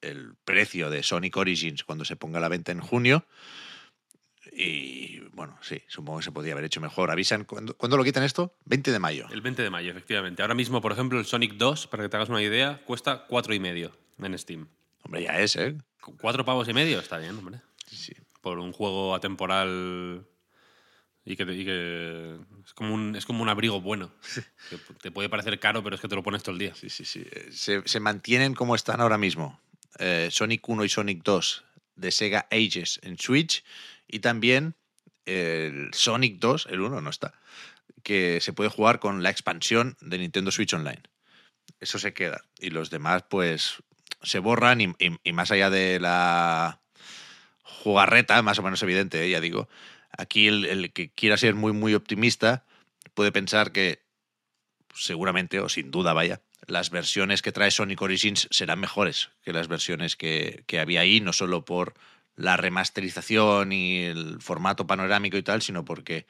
el 0.00 0.34
precio 0.46 0.88
de 0.88 1.02
Sonic 1.02 1.36
Origins 1.36 1.84
cuando 1.84 2.06
se 2.06 2.16
ponga 2.16 2.38
a 2.38 2.40
la 2.40 2.48
venta 2.48 2.72
en 2.72 2.80
junio. 2.80 3.26
Y 4.52 5.20
bueno, 5.32 5.58
sí, 5.60 5.82
supongo 5.88 6.18
que 6.20 6.24
se 6.24 6.32
podría 6.32 6.52
haber 6.54 6.64
hecho 6.64 6.80
mejor. 6.80 7.10
Avisan, 7.10 7.44
¿cuándo, 7.44 7.76
¿cuándo 7.76 7.96
lo 7.98 8.04
quitan 8.04 8.22
esto? 8.22 8.54
20 8.64 8.92
de 8.92 8.98
mayo. 8.98 9.26
El 9.30 9.42
20 9.42 9.62
de 9.62 9.68
mayo, 9.70 9.90
efectivamente. 9.90 10.40
Ahora 10.42 10.54
mismo, 10.54 10.80
por 10.80 10.92
ejemplo, 10.92 11.18
el 11.18 11.26
Sonic 11.26 11.54
2, 11.54 11.86
para 11.86 12.02
que 12.02 12.08
te 12.08 12.16
hagas 12.16 12.28
una 12.30 12.42
idea, 12.42 12.82
cuesta 12.86 13.26
cuatro 13.28 13.52
y 13.54 13.60
medio 13.60 13.92
en 14.18 14.38
Steam. 14.38 14.68
Hombre, 15.02 15.22
ya 15.24 15.38
es, 15.40 15.56
¿eh? 15.56 15.76
Con 16.00 16.16
Cuatro 16.16 16.44
pavos 16.46 16.66
y 16.68 16.72
medio 16.72 16.98
está 16.98 17.18
bien, 17.18 17.36
hombre. 17.36 17.60
Sí. 17.86 18.14
Por 18.44 18.58
un 18.60 18.72
juego 18.72 19.14
atemporal 19.14 20.26
Y 21.24 21.34
que, 21.36 21.46
te- 21.46 21.54
y 21.54 21.64
que 21.64 22.36
es, 22.66 22.74
como 22.74 22.92
un, 22.94 23.16
es 23.16 23.24
como 23.24 23.42
un 23.42 23.48
abrigo 23.48 23.80
bueno. 23.80 24.12
Que 24.68 24.76
te 25.00 25.10
puede 25.10 25.30
parecer 25.30 25.58
caro, 25.58 25.82
pero 25.82 25.96
es 25.96 26.02
que 26.02 26.08
te 26.08 26.14
lo 26.14 26.22
pones 26.22 26.42
todo 26.42 26.52
el 26.52 26.58
día. 26.58 26.74
Sí, 26.74 26.90
sí, 26.90 27.04
sí. 27.06 27.24
Se, 27.50 27.82
se 27.86 28.00
mantienen 28.00 28.54
como 28.54 28.74
están 28.74 29.00
ahora 29.00 29.16
mismo. 29.18 29.58
Eh, 29.98 30.28
Sonic 30.30 30.68
1 30.68 30.84
y 30.84 30.88
Sonic 30.90 31.22
2 31.24 31.64
de 31.96 32.10
Sega 32.10 32.46
Ages 32.50 33.00
en 33.02 33.16
Switch 33.18 33.64
y 34.06 34.18
también 34.18 34.74
el 35.24 35.88
Sonic 35.94 36.38
2, 36.38 36.66
el 36.70 36.80
1 36.82 37.00
no 37.00 37.08
está, 37.08 37.32
que 38.02 38.40
se 38.42 38.52
puede 38.52 38.68
jugar 38.68 38.98
con 39.00 39.22
la 39.22 39.30
expansión 39.30 39.96
de 40.02 40.18
Nintendo 40.18 40.50
Switch 40.50 40.74
Online. 40.74 41.02
Eso 41.80 41.98
se 41.98 42.12
queda. 42.12 42.42
Y 42.58 42.68
los 42.70 42.90
demás, 42.90 43.24
pues, 43.30 43.76
se 44.22 44.40
borran 44.40 44.80
y, 44.82 44.86
y- 44.98 45.16
y 45.24 45.32
más 45.32 45.50
allá 45.50 45.70
de 45.70 46.00
la 46.00 46.80
jugarreta, 47.64 48.40
más 48.42 48.58
o 48.58 48.62
menos 48.62 48.82
evidente, 48.82 49.24
eh, 49.24 49.30
ya 49.30 49.40
digo, 49.40 49.68
aquí 50.16 50.46
el, 50.46 50.64
el 50.64 50.92
que 50.92 51.10
quiera 51.10 51.36
ser 51.36 51.54
muy, 51.54 51.72
muy 51.72 51.94
optimista 51.94 52.64
puede 53.14 53.32
pensar 53.32 53.72
que 53.72 54.04
seguramente, 54.94 55.58
o 55.60 55.68
sin 55.68 55.90
duda, 55.90 56.12
vaya, 56.12 56.40
las 56.66 56.90
versiones 56.90 57.42
que 57.42 57.52
trae 57.52 57.70
Sonic 57.70 58.00
Origins 58.00 58.48
serán 58.50 58.80
mejores 58.80 59.30
que 59.42 59.52
las 59.52 59.68
versiones 59.68 60.16
que, 60.16 60.64
que 60.66 60.80
había 60.80 61.00
ahí, 61.00 61.20
no 61.20 61.32
solo 61.32 61.64
por 61.64 61.94
la 62.36 62.56
remasterización 62.56 63.72
y 63.72 64.04
el 64.04 64.40
formato 64.40 64.86
panorámico 64.86 65.36
y 65.36 65.42
tal, 65.42 65.62
sino 65.62 65.84
porque 65.84 66.26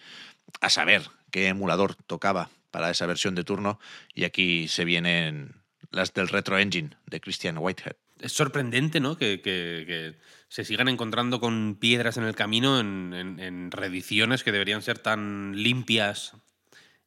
a 0.61 0.71
saber 0.71 1.03
qué 1.31 1.49
emulador 1.49 1.95
tocaba 1.95 2.51
para 2.71 2.91
esa 2.91 3.07
versión 3.07 3.35
de 3.35 3.45
turno. 3.45 3.79
Y 4.15 4.25
aquí 4.25 4.69
se 4.69 4.85
vienen 4.85 5.55
las 5.91 6.13
del 6.13 6.29
Retro 6.29 6.59
Engine 6.59 6.91
de 7.07 7.21
Christian 7.21 7.59
Whitehead. 7.59 7.97
Es 8.25 8.33
sorprendente, 8.33 9.01
¿no? 9.01 9.17
Que, 9.17 9.41
que- 9.41 9.85
que 9.87 10.15
se 10.49 10.65
sigan 10.65 10.89
encontrando 10.89 11.41
con 11.41 11.77
piedras 11.81 12.17
en 12.17 12.25
el 12.25 12.35
camino 12.35 12.81
en, 12.81 13.13
en- 13.13 13.41
en 13.41 13.71
reediciones 13.71 14.43
que 14.45 14.53
deberían 14.53 14.83
ser 14.83 14.99
tan 14.99 15.53
limpias 15.57 16.33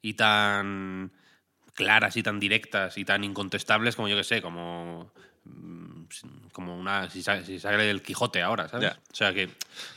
y 0.02 0.14
tan 0.14 1.12
claras 1.74 2.18
y 2.18 2.24
tan 2.24 2.40
directas 2.40 2.98
y 2.98 3.06
tan 3.06 3.24
incontestables 3.24 3.96
como 3.96 4.08
yo 4.08 4.16
que 4.18 4.24
sé, 4.24 4.42
como 4.42 5.12
mm, 5.46 6.04
como 6.52 6.78
una 6.78 7.10
si 7.10 7.22
sale, 7.24 7.46
si 7.46 7.60
sale 7.60 7.90
el 7.90 8.02
Quijote 8.02 8.42
ahora, 8.42 8.68
¿sabes? 8.68 8.90
O 9.12 9.16
sea 9.16 9.34
que, 9.34 9.48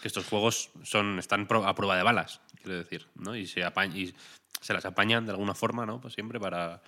que 0.02 0.08
estos 0.08 0.26
juegos 0.26 0.70
son 0.82 1.18
están 1.18 1.46
a 1.50 1.74
prueba 1.74 1.96
de 1.96 2.02
balas, 2.02 2.40
quiero 2.62 2.78
decir, 2.78 3.06
¿no? 3.14 3.34
Y 3.36 3.46
se 3.46 3.60
y 3.94 4.14
se 4.60 4.72
las 4.74 4.84
apañan 4.84 5.24
de 5.26 5.32
alguna 5.32 5.54
forma, 5.54 5.86
¿no? 5.86 6.00
Pues 6.00 6.14
siempre 6.14 6.38
para 6.38 6.82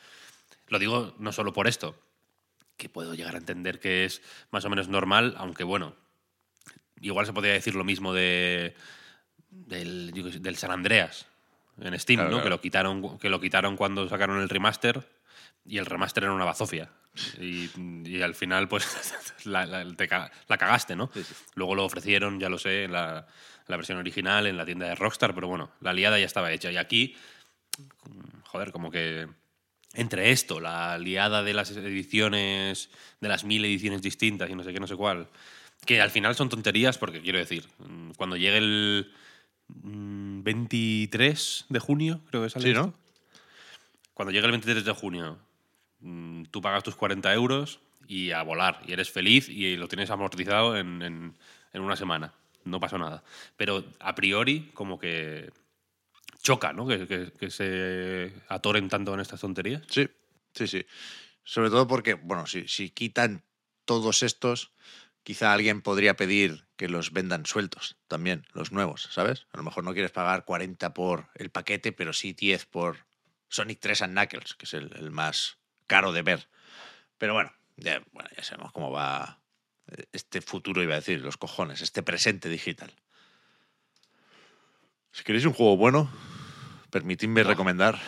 lo 0.68 0.78
digo 0.78 1.14
no 1.18 1.32
solo 1.32 1.52
por 1.52 1.66
esto, 1.68 1.98
que 2.76 2.88
puedo 2.88 3.14
llegar 3.14 3.34
a 3.34 3.38
entender 3.38 3.78
que 3.80 4.04
es 4.04 4.22
más 4.50 4.64
o 4.64 4.70
menos 4.70 4.88
normal, 4.88 5.34
aunque 5.38 5.64
bueno, 5.64 5.94
igual 7.00 7.26
se 7.26 7.32
podría 7.32 7.52
decir 7.52 7.74
lo 7.74 7.84
mismo 7.84 8.12
de 8.12 8.74
del, 9.50 10.12
del 10.42 10.56
San 10.56 10.70
Andreas 10.70 11.26
en 11.80 11.98
Steam, 11.98 12.18
Claro, 12.18 12.30
¿no? 12.30 12.36
claro. 12.38 12.44
Que 12.44 12.50
lo 12.50 12.60
quitaron 12.60 13.18
que 13.18 13.28
lo 13.30 13.40
quitaron 13.40 13.76
cuando 13.76 14.08
sacaron 14.08 14.40
el 14.40 14.48
remaster 14.48 15.06
y 15.64 15.78
el 15.78 15.86
remaster 15.86 16.24
era 16.24 16.32
una 16.32 16.44
bazofia. 16.44 16.90
Y, 17.38 17.68
y 18.08 18.22
al 18.22 18.34
final, 18.34 18.68
pues, 18.68 18.86
la, 19.44 19.66
la- 19.66 19.84
te 19.94 20.08
ca- 20.08 20.30
la 20.48 20.56
cagaste, 20.58 20.96
¿no? 20.96 21.10
Luego 21.54 21.74
lo 21.74 21.84
ofrecieron, 21.84 22.40
ya 22.40 22.48
lo 22.48 22.58
sé, 22.58 22.84
en 22.84 22.92
la, 22.92 23.26
la 23.66 23.76
versión 23.76 23.98
original, 23.98 24.46
en 24.46 24.56
la 24.56 24.64
tienda 24.64 24.86
de 24.88 24.94
Rockstar, 24.94 25.34
pero 25.34 25.46
bueno, 25.46 25.70
la 25.80 25.92
liada 25.92 26.18
ya 26.18 26.24
estaba 26.24 26.50
hecha. 26.52 26.70
Y 26.72 26.78
aquí, 26.78 27.14
joder, 28.46 28.72
como 28.72 28.90
que 28.90 29.28
entre 29.94 30.30
esto, 30.30 30.60
la 30.60 30.98
liada 30.98 31.42
de 31.42 31.54
las 31.54 31.70
ediciones, 31.70 32.90
de 33.20 33.28
las 33.28 33.44
mil 33.44 33.64
ediciones 33.64 34.02
distintas 34.02 34.48
y 34.50 34.54
no 34.54 34.64
sé 34.64 34.72
qué, 34.72 34.80
no 34.80 34.86
sé 34.86 34.96
cuál, 34.96 35.28
que 35.84 36.00
al 36.00 36.10
final 36.10 36.34
son 36.34 36.48
tonterías 36.48 36.98
porque 36.98 37.20
quiero 37.20 37.38
decir, 37.38 37.66
mm, 37.78 38.12
cuando 38.16 38.36
llegue 38.36 38.58
el 38.58 39.12
mm, 39.68 40.42
23 40.42 41.66
de 41.68 41.78
junio, 41.78 42.20
creo 42.30 42.42
que 42.42 42.50
sale 42.50 42.68
Sí, 42.68 42.74
¿no? 42.74 42.94
Cuando 44.14 44.30
llegue 44.32 44.46
el 44.46 44.52
23 44.52 44.84
de 44.84 44.92
junio, 44.92 45.38
mm, 46.00 46.44
tú 46.50 46.60
pagas 46.60 46.82
tus 46.82 46.94
40 46.96 47.32
euros 47.32 47.80
y 48.06 48.30
a 48.32 48.42
volar, 48.42 48.80
y 48.86 48.92
eres 48.92 49.10
feliz 49.10 49.48
y 49.48 49.76
lo 49.76 49.88
tienes 49.88 50.10
amortizado 50.10 50.76
en, 50.76 51.02
en- 51.02 51.34
en 51.72 51.82
una 51.82 51.96
semana. 51.96 52.32
No 52.64 52.78
pasó 52.78 52.98
nada. 52.98 53.24
Pero 53.56 53.84
a 53.98 54.14
priori, 54.14 54.70
como 54.74 54.98
que 54.98 55.50
choca, 56.42 56.72
¿no? 56.72 56.86
Que, 56.86 57.06
que- 57.06 57.50
se 57.50 58.32
atoren 58.48 58.88
tanto 58.88 59.14
en 59.14 59.20
estas 59.20 59.40
tonterías. 59.40 59.82
Sí, 59.88 60.08
sí, 60.54 60.66
sí. 60.66 60.86
Sobre 61.44 61.70
todo 61.70 61.86
porque, 61.86 62.14
bueno, 62.14 62.46
si, 62.46 62.68
si 62.68 62.90
quitan 62.90 63.44
todos 63.84 64.22
estos, 64.22 64.72
quizá 65.22 65.52
alguien 65.52 65.82
podría 65.82 66.14
pedir 66.16 66.66
que 66.76 66.88
los 66.88 67.12
vendan 67.12 67.46
sueltos 67.46 67.96
también, 68.08 68.46
los 68.52 68.72
nuevos, 68.72 69.08
¿sabes? 69.12 69.46
A 69.52 69.56
lo 69.56 69.62
mejor 69.62 69.84
no 69.84 69.92
quieres 69.92 70.10
pagar 70.10 70.44
40 70.44 70.94
por 70.94 71.28
el 71.34 71.50
paquete, 71.50 71.92
pero 71.92 72.12
sí 72.12 72.32
10 72.32 72.66
por 72.66 72.98
Sonic 73.48 73.80
3 73.80 74.02
and 74.02 74.12
Knuckles, 74.18 74.54
que 74.54 74.66
es 74.66 74.74
el, 74.74 74.92
el 74.96 75.10
más 75.10 75.58
caro 75.86 76.12
de 76.12 76.22
ver. 76.22 76.48
Pero 77.18 77.34
bueno 77.34 77.52
ya, 77.76 78.02
bueno, 78.12 78.28
ya 78.36 78.44
sabemos 78.44 78.72
cómo 78.72 78.90
va 78.90 79.40
eh, 79.88 80.04
este 80.12 80.40
futuro, 80.40 80.82
iba 80.82 80.92
a 80.94 80.96
decir, 80.98 81.20
los 81.20 81.36
cojones, 81.36 81.80
este 81.82 82.02
presente 82.02 82.48
digital. 82.48 82.92
Si 85.10 85.24
queréis 85.24 85.44
un 85.44 85.52
juego 85.52 85.76
bueno, 85.76 86.10
permitidme 86.92 87.42
recomendar 87.42 87.98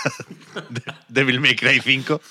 Devil 1.08 1.40
May 1.40 1.56
Cry 1.56 1.80
5, 1.80 2.22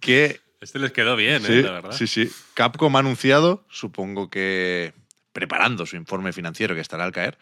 que 0.00 0.40
Este 0.60 0.78
les 0.78 0.92
quedó 0.92 1.16
bien, 1.16 1.42
sí, 1.42 1.52
¿eh? 1.52 1.62
La 1.62 1.72
verdad. 1.72 1.92
sí, 1.92 2.06
sí. 2.06 2.30
Capcom 2.52 2.94
ha 2.96 2.98
anunciado, 2.98 3.64
supongo 3.70 4.28
que 4.28 4.92
preparando 5.32 5.86
su 5.86 5.96
informe 5.96 6.34
financiero 6.34 6.74
que 6.74 6.80
estará 6.80 7.04
al 7.04 7.12
caer, 7.12 7.38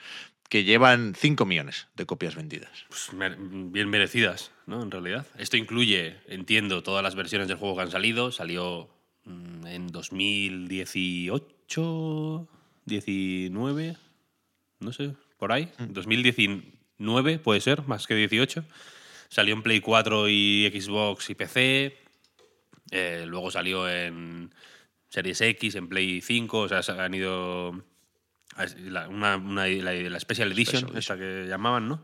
que 0.50 0.64
llevan 0.64 1.14
5 1.16 1.46
millones 1.46 1.88
de 1.96 2.04
copias 2.04 2.34
vendidas. 2.36 2.84
Pues 2.88 3.08
bien 3.12 3.88
merecidas, 3.88 4.50
¿no? 4.66 4.82
En 4.82 4.90
realidad. 4.90 5.26
Esto 5.38 5.56
incluye, 5.56 6.18
entiendo, 6.28 6.82
todas 6.82 7.02
las 7.02 7.14
versiones 7.14 7.48
del 7.48 7.56
juego 7.56 7.76
que 7.76 7.82
han 7.82 7.90
salido. 7.90 8.32
Salió 8.32 8.90
mm, 9.24 9.66
en 9.66 9.86
2018, 9.88 12.48
19, 12.84 13.96
no 14.80 14.92
sé, 14.92 15.14
por 15.38 15.52
ahí. 15.52 15.72
2019 15.78 16.76
puede 17.42 17.60
ser, 17.60 17.82
más 17.82 18.06
que 18.06 18.14
18. 18.14 18.64
Salió 19.28 19.54
en 19.54 19.62
Play 19.62 19.80
4 19.80 20.28
y 20.28 20.70
Xbox 20.72 21.30
y 21.30 21.34
PC. 21.34 21.98
Eh, 22.90 23.24
luego 23.26 23.50
salió 23.50 23.88
en 23.88 24.54
Series 25.08 25.40
X, 25.40 25.74
en 25.74 25.88
Play 25.88 26.20
5. 26.20 26.58
O 26.60 26.68
sea, 26.68 26.82
se 26.82 26.92
han 26.92 27.14
ido. 27.14 27.82
la- 28.78 29.08
Una, 29.08 29.36
una- 29.36 29.66
la, 29.66 29.92
la 29.92 30.20
Special 30.20 30.50
Edition, 30.52 30.80
Special 30.82 30.98
esta 30.98 31.18
que 31.18 31.46
llamaban, 31.48 31.88
¿no? 31.88 32.02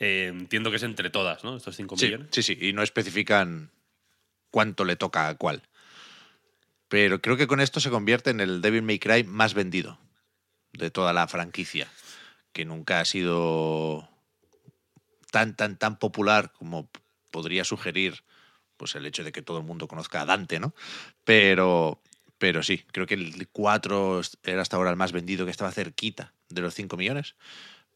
Eh, 0.00 0.26
entiendo 0.28 0.70
que 0.70 0.76
es 0.76 0.82
entre 0.82 1.10
todas, 1.10 1.44
¿no? 1.44 1.56
Estos 1.56 1.76
5 1.76 1.96
Sí, 1.96 2.06
millones. 2.06 2.28
sí, 2.32 2.42
sí, 2.42 2.58
y 2.60 2.72
no 2.72 2.82
especifican 2.82 3.70
cuánto 4.50 4.84
le 4.84 4.96
toca 4.96 5.28
a 5.28 5.36
cuál. 5.36 5.62
Pero 6.88 7.20
creo 7.22 7.36
que 7.36 7.46
con 7.46 7.60
esto 7.60 7.78
se 7.78 7.90
convierte 7.90 8.30
en 8.30 8.40
el 8.40 8.60
Devil 8.60 8.82
May 8.82 8.98
Cry 8.98 9.22
más 9.24 9.54
vendido 9.54 9.98
de 10.72 10.90
toda 10.90 11.12
la 11.12 11.28
franquicia, 11.28 11.88
que 12.52 12.64
nunca 12.64 13.00
ha 13.00 13.04
sido 13.04 14.08
tan, 15.30 15.56
tan, 15.56 15.78
tan 15.78 15.98
popular 15.98 16.52
como 16.52 16.88
podría 17.30 17.64
sugerir 17.64 18.22
pues 18.76 18.94
el 18.94 19.06
hecho 19.06 19.24
de 19.24 19.32
que 19.32 19.42
todo 19.42 19.58
el 19.58 19.64
mundo 19.64 19.88
conozca 19.88 20.20
a 20.20 20.26
Dante, 20.26 20.58
¿no? 20.58 20.74
Pero, 21.24 22.00
pero 22.38 22.62
sí, 22.62 22.84
creo 22.92 23.06
que 23.06 23.14
el 23.14 23.48
4 23.52 24.20
era 24.42 24.62
hasta 24.62 24.76
ahora 24.76 24.90
el 24.90 24.96
más 24.96 25.12
vendido, 25.12 25.44
que 25.44 25.50
estaba 25.50 25.70
cerquita 25.70 26.32
de 26.48 26.62
los 26.62 26.74
5 26.74 26.96
millones, 26.96 27.36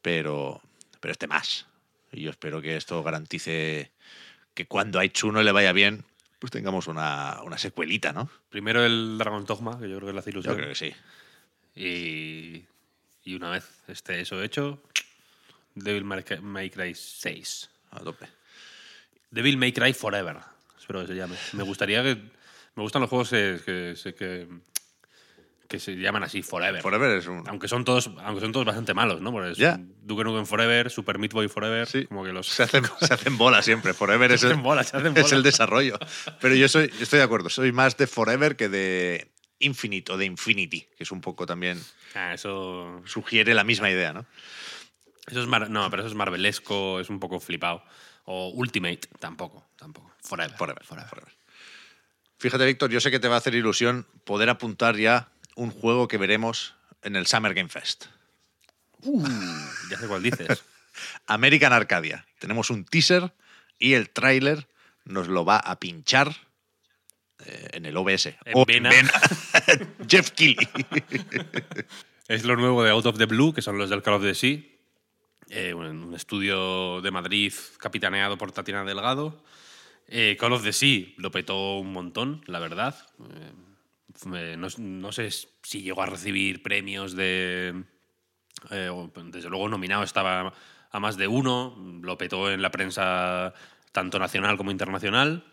pero, 0.00 0.62
pero 1.00 1.12
este 1.12 1.26
más. 1.26 1.66
Y 2.12 2.22
yo 2.22 2.30
espero 2.30 2.62
que 2.62 2.76
esto 2.76 3.02
garantice 3.02 3.90
que 4.54 4.66
cuando 4.66 4.98
a 4.98 5.04
Itsuno 5.04 5.42
le 5.42 5.52
vaya 5.52 5.72
bien, 5.72 6.04
pues 6.38 6.50
tengamos 6.52 6.86
una, 6.86 7.40
una 7.44 7.58
secuelita, 7.58 8.12
¿no? 8.12 8.30
Primero 8.48 8.84
el 8.84 9.18
Dragon's 9.18 9.46
Dogma, 9.46 9.78
que 9.78 9.88
yo 9.88 9.96
creo 9.98 10.12
que 10.12 10.18
hace 10.18 10.30
Yo 10.30 10.38
ilusión. 10.38 10.56
creo 10.56 10.68
que 10.68 10.74
sí. 10.74 10.94
Y, 11.74 12.64
y 13.26 13.34
una 13.34 13.50
vez 13.50 13.68
esté 13.88 14.20
eso 14.20 14.42
hecho, 14.42 14.82
Devil 15.74 16.04
May 16.04 16.22
Cry- 16.22 16.40
May 16.40 16.70
Cry 16.70 16.94
6. 16.94 17.70
A 17.90 18.00
tope. 18.00 18.26
Devil 19.30 19.58
May 19.58 19.72
Cry 19.72 19.92
Forever, 19.92 20.38
espero 20.78 21.00
que 21.02 21.08
se 21.08 21.14
llame. 21.14 21.36
Me 21.52 21.62
gustaría 21.64 22.02
que... 22.02 22.14
Me 22.76 22.82
gustan 22.82 23.00
los 23.02 23.08
juegos 23.10 23.30
que, 23.30 23.58
que, 23.64 23.96
se- 23.96 24.14
que, 24.14 24.46
que 25.68 25.78
se 25.80 25.96
llaman 25.96 26.22
así, 26.22 26.42
Forever. 26.42 26.80
Forever 26.82 27.18
es 27.18 27.26
un... 27.26 27.42
Aunque 27.48 27.68
son 27.68 27.84
todos, 27.84 28.10
aunque 28.22 28.40
son 28.42 28.52
todos 28.52 28.64
bastante 28.66 28.94
malos, 28.94 29.20
¿no? 29.20 29.32
Porque 29.32 29.52
es 29.52 29.58
Ya. 29.58 29.78
Duke 30.02 30.24
Nukem 30.24 30.46
Forever, 30.46 30.90
Super 30.90 31.18
Meat 31.18 31.32
Boy 31.32 31.48
Forever, 31.48 31.86
Sí. 31.86 32.04
como 32.06 32.22
que 32.24 32.32
los... 32.32 32.46
Se 32.46 32.62
hacen, 32.62 32.84
se 33.00 33.12
hacen 33.14 33.36
bola 33.36 33.62
siempre. 33.62 33.92
Forever 33.94 34.30
es, 34.30 34.40
Se 34.42 34.46
el, 34.46 34.52
hacen 34.52 34.62
bola, 34.62 34.84
se 34.84 34.96
hacen 34.96 35.12
es 35.16 35.22
bola. 35.24 35.36
el 35.36 35.42
desarrollo. 35.42 35.98
Pero 36.40 36.54
yo 36.54 36.68
soy, 36.68 36.92
estoy 37.00 37.18
de 37.18 37.24
acuerdo. 37.24 37.48
Soy 37.50 37.72
más 37.72 37.96
de 37.96 38.06
Forever 38.06 38.56
que 38.56 38.68
de 38.68 39.30
Infinite 39.58 40.12
o 40.12 40.16
de 40.16 40.24
Infinity, 40.26 40.82
que 40.96 41.04
es 41.04 41.10
un 41.10 41.20
poco 41.20 41.46
también... 41.46 41.82
Ah, 42.14 42.34
eso... 42.34 43.02
Sugiere 43.06 43.54
la 43.54 43.64
misma 43.64 43.90
idea, 43.90 44.12
¿no? 44.12 44.26
Eso 45.26 45.40
es 45.40 45.46
mar- 45.46 45.70
no, 45.70 45.88
pero 45.90 46.02
eso 46.02 46.08
es 46.10 46.14
marvelesco, 46.14 47.00
es 47.00 47.08
un 47.10 47.18
poco 47.20 47.40
flipado. 47.40 47.82
O 48.24 48.48
Ultimate, 48.50 49.00
tampoco, 49.18 49.66
tampoco. 49.76 50.12
Forever. 50.22 50.56
Forever, 50.56 50.84
forever. 50.84 51.24
Fíjate, 52.38 52.66
Víctor, 52.66 52.90
yo 52.90 53.00
sé 53.00 53.10
que 53.10 53.18
te 53.18 53.28
va 53.28 53.36
a 53.36 53.38
hacer 53.38 53.54
ilusión 53.54 54.06
poder 54.24 54.50
apuntar 54.50 54.96
ya 54.96 55.28
un 55.54 55.70
juego 55.70 56.06
que 56.06 56.18
veremos 56.18 56.74
en 57.02 57.16
el 57.16 57.26
Summer 57.26 57.54
Game 57.54 57.68
Fest. 57.68 58.06
Uh, 59.02 59.26
ya 59.90 59.98
sé 59.98 60.06
cuál 60.06 60.22
dices. 60.22 60.62
American 61.26 61.72
Arcadia. 61.72 62.26
Tenemos 62.38 62.70
un 62.70 62.84
teaser 62.84 63.32
y 63.78 63.94
el 63.94 64.10
tráiler 64.10 64.68
nos 65.04 65.28
lo 65.28 65.44
va 65.44 65.56
a 65.58 65.78
pinchar 65.78 66.34
eh, 67.44 67.68
en 67.72 67.86
el 67.86 67.96
OBS. 67.96 68.26
En 68.26 68.52
O 68.54 68.64
vena. 68.64 68.90
Jeff 70.08 70.30
Keighley. 70.30 70.68
Es 72.28 72.44
lo 72.44 72.56
nuevo 72.56 72.82
de 72.82 72.90
Out 72.90 73.06
of 73.06 73.18
the 73.18 73.26
Blue, 73.26 73.54
que 73.54 73.62
son 73.62 73.78
los 73.78 73.88
del 73.88 74.02
Call 74.02 74.14
of 74.14 74.22
the 74.22 74.34
Sea. 74.34 74.58
Eh, 75.48 75.72
un, 75.74 76.12
estudio 76.12 77.00
de 77.00 77.12
Madrid 77.12 77.52
capitaneado 77.78 78.36
por 78.36 78.50
Tatiana 78.50 78.84
Delgado. 78.84 79.44
Eh, 80.08 80.36
Call 80.38 80.52
of 80.52 80.64
the 80.64 80.72
Sea 80.72 81.06
lo 81.18 81.30
petó 81.30 81.78
un 81.78 81.92
montón, 81.92 82.42
la 82.46 82.58
verdad. 82.58 82.96
Eh, 84.32 84.56
no, 84.58 84.66
no 84.78 85.12
sé 85.12 85.30
si 85.30 85.82
llegó 85.82 86.02
a 86.02 86.06
recibir 86.06 86.64
premios 86.64 87.14
de. 87.14 87.84
desde 88.70 89.48
luego 89.48 89.68
nominado 89.68 90.02
estaba 90.02 90.52
a 90.90 91.00
más 91.00 91.16
de 91.16 91.28
uno. 91.28 91.76
Lo 92.02 92.18
petó 92.18 92.50
en 92.50 92.60
la 92.60 92.72
prensa 92.72 93.54
tanto 93.92 94.18
nacional 94.18 94.56
como 94.56 94.72
internacional. 94.72 95.44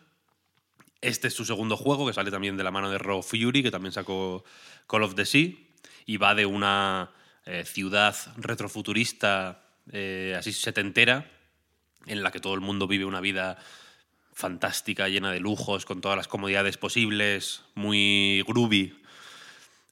Este 1.04 1.28
es 1.28 1.34
su 1.34 1.44
segundo 1.44 1.76
juego, 1.76 2.08
que 2.08 2.14
sale 2.14 2.32
también 2.32 2.56
de 2.56 2.64
la 2.64 2.72
mano 2.72 2.90
de 2.90 2.98
Raw 2.98 3.22
Fury, 3.22 3.62
que 3.62 3.72
también 3.72 3.92
sacó 3.92 4.46
Call 4.88 5.04
of 5.04 5.16
the 5.16 5.26
Sea, 5.26 5.50
y 6.06 6.16
va 6.16 6.34
de 6.34 6.46
una 6.46 7.12
eh, 7.46 7.66
ciudad 7.66 8.16
retrofuturista, 8.38 9.66
eh, 9.92 10.34
así 10.40 10.54
setentera, 10.54 11.30
en 12.06 12.24
la 12.24 12.32
que 12.32 12.40
todo 12.40 12.54
el 12.54 12.62
mundo 12.62 12.88
vive 12.88 13.04
una 13.04 13.20
vida 13.20 13.58
fantástica, 14.32 15.10
llena 15.10 15.34
de 15.34 15.42
lujos, 15.42 15.84
con 15.84 16.00
todas 16.00 16.16
las 16.16 16.30
comodidades 16.30 16.78
posibles, 16.78 17.64
muy 17.76 18.42
groovy. 18.48 18.98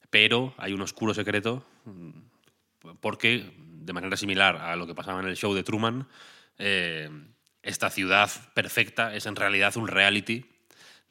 Pero 0.08 0.54
hay 0.56 0.72
un 0.72 0.80
oscuro 0.80 1.12
secreto, 1.12 1.62
mm, 1.84 2.94
porque, 3.02 3.52
de 3.58 3.92
manera 3.92 4.16
similar 4.16 4.56
a 4.56 4.76
lo 4.76 4.86
que 4.86 4.94
pasaba 4.94 5.20
en 5.20 5.28
el 5.28 5.36
show 5.36 5.52
de 5.52 5.62
Truman, 5.62 6.08
eh, 6.56 7.10
esta 7.62 7.90
ciudad 7.90 8.30
perfecta 8.54 9.14
es 9.14 9.26
en 9.26 9.36
realidad 9.36 9.76
un 9.76 9.88
reality 9.88 10.46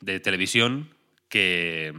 de 0.01 0.19
televisión 0.19 0.89
que, 1.29 1.93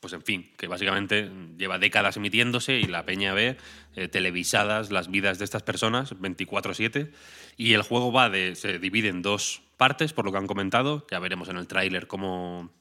pues 0.00 0.12
en 0.14 0.22
fin, 0.22 0.50
que 0.56 0.68
básicamente 0.68 1.30
lleva 1.58 1.78
décadas 1.78 2.16
emitiéndose 2.16 2.78
y 2.78 2.84
la 2.84 3.04
peña 3.04 3.34
ve 3.34 3.56
eh, 3.94 4.08
televisadas 4.08 4.90
las 4.90 5.10
vidas 5.10 5.38
de 5.38 5.44
estas 5.44 5.62
personas 5.62 6.14
24/7 6.14 7.10
y 7.56 7.74
el 7.74 7.82
juego 7.82 8.12
va 8.12 8.30
de 8.30 8.54
se 8.56 8.78
divide 8.78 9.08
en 9.08 9.22
dos 9.22 9.62
partes 9.76 10.12
por 10.12 10.24
lo 10.24 10.32
que 10.32 10.38
han 10.38 10.46
comentado, 10.46 11.06
ya 11.10 11.18
veremos 11.18 11.48
en 11.48 11.56
el 11.56 11.66
tráiler 11.66 12.06
cómo 12.06 12.72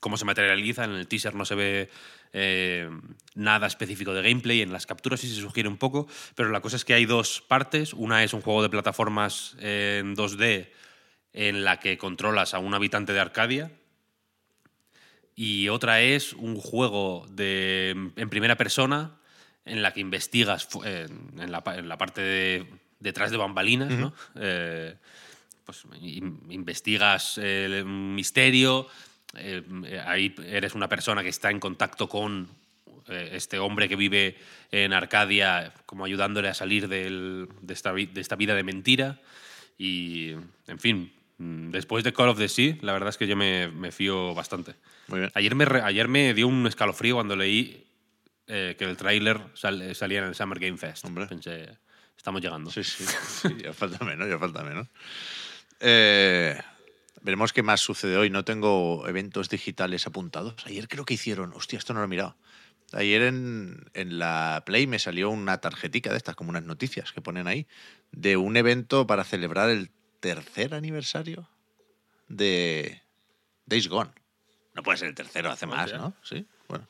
cómo 0.00 0.16
se 0.16 0.24
materializa. 0.24 0.84
En 0.84 0.92
el 0.92 1.06
teaser 1.06 1.34
no 1.34 1.44
se 1.44 1.54
ve 1.54 1.90
eh, 2.32 2.90
nada 3.34 3.66
específico 3.66 4.12
de 4.12 4.22
gameplay, 4.22 4.62
en 4.62 4.72
las 4.72 4.86
capturas 4.86 5.20
sí 5.20 5.28
se 5.28 5.40
sugiere 5.40 5.68
un 5.68 5.76
poco, 5.76 6.08
pero 6.34 6.48
la 6.48 6.60
cosa 6.60 6.76
es 6.76 6.84
que 6.84 6.94
hay 6.94 7.06
dos 7.06 7.42
partes. 7.46 7.94
Una 7.94 8.24
es 8.24 8.32
un 8.32 8.40
juego 8.40 8.62
de 8.62 8.70
plataformas 8.70 9.56
eh, 9.60 9.98
en 10.00 10.16
2D 10.16 10.68
en 11.32 11.64
la 11.64 11.78
que 11.80 11.96
controlas 11.98 12.54
a 12.54 12.58
un 12.58 12.74
habitante 12.74 13.12
de 13.12 13.20
Arcadia. 13.20 13.70
Y 15.36 15.68
otra 15.68 16.02
es 16.02 16.32
un 16.34 16.56
juego 16.56 17.26
de, 17.30 17.90
en 18.16 18.28
primera 18.30 18.56
persona 18.56 19.16
en 19.64 19.82
la 19.82 19.92
que 19.92 20.00
investigas 20.00 20.66
fu- 20.66 20.84
en, 20.84 21.30
en 21.38 21.50
la, 21.52 21.62
pa- 21.62 21.76
en 21.78 21.88
la 21.88 21.96
parte 21.96 22.20
de, 22.20 22.66
detrás 22.98 23.30
de 23.30 23.36
bambalinas, 23.36 23.90
¿no? 24.00 24.14
Eh, 24.36 24.94
pues 25.64 25.84
in- 26.02 26.40
investigas 26.50 27.38
el 27.38 27.84
misterio, 27.84 28.88
eh, 29.36 29.62
ahí 30.04 30.34
eres 30.44 30.74
una 30.74 30.88
persona 30.88 31.22
que 31.22 31.28
está 31.28 31.50
en 31.50 31.60
contacto 31.60 32.08
con 32.08 32.48
eh, 33.08 33.30
este 33.34 33.58
hombre 33.58 33.88
que 33.88 33.96
vive 33.96 34.36
en 34.72 34.92
Arcadia, 34.92 35.72
como 35.86 36.04
ayudándole 36.04 36.48
a 36.48 36.54
salir 36.54 36.88
del- 36.88 37.48
de, 37.62 37.72
esta, 37.74 37.92
de 37.94 38.20
esta 38.20 38.36
vida 38.36 38.54
de 38.54 38.62
mentira. 38.64 39.20
Y, 39.78 40.32
en 40.66 40.78
fin, 40.78 41.12
después 41.42 42.04
de 42.04 42.12
Call 42.12 42.28
of 42.28 42.38
the 42.38 42.48
Sea, 42.48 42.76
la 42.82 42.92
verdad 42.92 43.08
es 43.08 43.16
que 43.16 43.26
yo 43.26 43.34
me, 43.36 43.68
me 43.68 43.92
fío 43.92 44.34
bastante. 44.34 44.74
Muy 45.08 45.20
bien. 45.20 45.32
Ayer 45.34 45.54
me, 45.54 45.64
ayer 45.64 46.06
me 46.08 46.34
dio 46.34 46.46
un 46.48 46.66
escalofrío 46.66 47.14
cuando 47.14 47.34
leí 47.34 47.86
eh, 48.46 48.76
que 48.78 48.84
el 48.84 48.96
tráiler 48.96 49.40
sal- 49.54 49.94
salía 49.94 50.18
en 50.18 50.24
el 50.26 50.34
Summer 50.34 50.58
Game 50.58 50.76
Fest. 50.76 51.04
Hombre. 51.04 51.26
Pensé, 51.26 51.78
estamos 52.16 52.42
llegando. 52.42 52.70
Sí, 52.70 52.84
sí, 52.84 53.04
sí, 53.42 53.56
ya 53.62 53.72
falta 53.72 54.04
menos, 54.04 54.28
ya 54.28 54.38
falta 54.38 54.62
menos. 54.62 54.86
Eh, 55.80 56.58
veremos 57.22 57.52
qué 57.52 57.62
más 57.62 57.80
sucede 57.80 58.16
hoy. 58.16 58.30
No 58.30 58.44
tengo 58.44 59.06
eventos 59.08 59.48
digitales 59.48 60.06
apuntados. 60.06 60.54
Ayer 60.66 60.88
creo 60.88 61.04
que 61.04 61.14
hicieron, 61.14 61.52
hostia, 61.54 61.78
esto 61.78 61.94
no 61.94 62.00
lo 62.00 62.04
he 62.04 62.08
mirado. 62.08 62.36
Ayer 62.92 63.22
en, 63.22 63.84
en 63.94 64.18
la 64.18 64.62
Play 64.66 64.86
me 64.86 64.98
salió 64.98 65.30
una 65.30 65.58
tarjetica 65.58 66.10
de 66.10 66.16
estas, 66.16 66.34
como 66.34 66.50
unas 66.50 66.64
noticias 66.64 67.12
que 67.12 67.20
ponen 67.20 67.46
ahí, 67.46 67.66
de 68.10 68.36
un 68.36 68.56
evento 68.56 69.06
para 69.06 69.22
celebrar 69.24 69.70
el 69.70 69.90
tercer 70.20 70.74
aniversario 70.74 71.48
de 72.28 73.02
Days 73.66 73.88
Gone. 73.88 74.10
No 74.74 74.82
puede 74.82 74.98
ser 74.98 75.08
el 75.08 75.14
tercero, 75.14 75.50
hace 75.50 75.66
más. 75.66 75.92
¿no? 75.92 76.14
Sí, 76.22 76.46
bueno. 76.68 76.86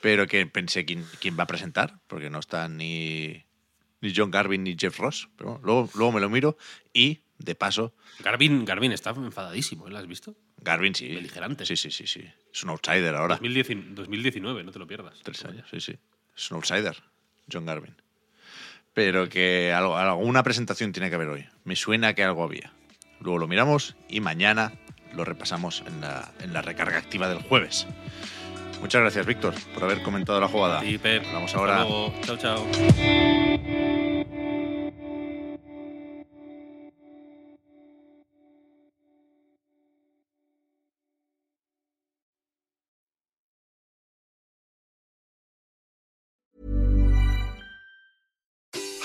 Pero 0.00 0.26
que 0.26 0.46
pensé 0.46 0.84
quién, 0.84 1.04
quién 1.20 1.38
va 1.38 1.44
a 1.44 1.46
presentar, 1.46 1.98
porque 2.06 2.28
no 2.28 2.38
están 2.38 2.76
ni, 2.76 3.44
ni 4.00 4.12
John 4.14 4.30
Garvin 4.30 4.62
ni 4.62 4.76
Jeff 4.78 4.98
Ross. 4.98 5.28
Pero 5.36 5.52
bueno, 5.52 5.64
luego, 5.64 5.90
luego 5.94 6.12
me 6.12 6.20
lo 6.20 6.28
miro 6.28 6.58
y, 6.92 7.22
de 7.38 7.54
paso, 7.54 7.94
Garvin, 8.20 8.64
Garvin 8.64 8.92
está 8.92 9.10
enfadadísimo, 9.10 9.88
¿eh? 9.88 9.90
¿lo 9.90 9.98
has 9.98 10.06
visto? 10.06 10.36
Garvin 10.58 10.94
sí. 10.94 11.08
Beligerante. 11.08 11.64
Sí, 11.66 11.76
sí, 11.76 11.90
sí, 11.90 12.06
sí. 12.06 12.24
Es 12.52 12.62
un 12.64 12.70
outsider 12.70 13.14
ahora. 13.14 13.36
2010 13.36 13.94
2019, 13.94 14.64
no 14.64 14.72
te 14.72 14.78
lo 14.78 14.86
pierdas. 14.86 15.20
Tres 15.22 15.44
años, 15.44 15.66
sí, 15.70 15.80
sí. 15.80 15.98
Es 16.36 16.50
un 16.50 16.56
outsider, 16.56 16.96
John 17.50 17.66
Garvin. 17.66 17.96
Pero 18.96 19.28
que 19.28 19.74
algo, 19.74 19.94
alguna 19.94 20.42
presentación 20.42 20.90
tiene 20.92 21.10
que 21.10 21.16
haber 21.16 21.28
hoy. 21.28 21.44
Me 21.64 21.76
suena 21.76 22.14
que 22.14 22.24
algo 22.24 22.42
había. 22.42 22.72
Luego 23.20 23.36
lo 23.36 23.46
miramos 23.46 23.94
y 24.08 24.20
mañana 24.20 24.72
lo 25.14 25.22
repasamos 25.26 25.84
en 25.86 26.00
la, 26.00 26.32
en 26.40 26.54
la 26.54 26.62
recarga 26.62 26.96
activa 26.96 27.28
del 27.28 27.42
jueves. 27.42 27.86
Muchas 28.80 29.02
gracias, 29.02 29.26
Víctor, 29.26 29.52
por 29.74 29.84
haber 29.84 30.02
comentado 30.02 30.40
la 30.40 30.48
jugada. 30.48 30.80
Sí, 30.80 30.96
Pep. 30.96 31.22
Hasta 31.26 31.58
ahora. 31.58 31.80
luego. 31.80 32.14
Chao, 32.22 32.38
chao. 32.38 33.85